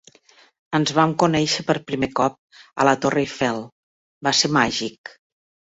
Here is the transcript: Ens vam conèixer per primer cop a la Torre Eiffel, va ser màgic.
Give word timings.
Ens 0.77 0.93
vam 0.99 1.13
conèixer 1.23 1.65
per 1.67 1.75
primer 1.91 2.09
cop 2.21 2.39
a 2.85 2.89
la 2.91 2.97
Torre 3.05 3.23
Eiffel, 3.27 3.63
va 4.31 4.37
ser 4.43 4.55
màgic. 4.61 5.17